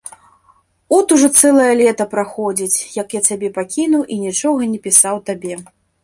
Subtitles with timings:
[0.97, 5.59] От ужо цэлае лета праходзіць, як я цябе пакінуў і нічога не пісаў табе.